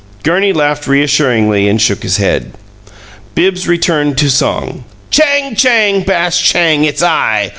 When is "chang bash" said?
5.55-6.41